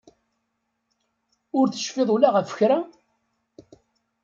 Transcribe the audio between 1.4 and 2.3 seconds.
Ur tecfiḍ ula